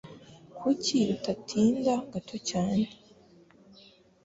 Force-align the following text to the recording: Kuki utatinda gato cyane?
Kuki 0.57 0.97
utatinda 1.15 1.93
gato 2.11 2.35
cyane? 2.49 2.85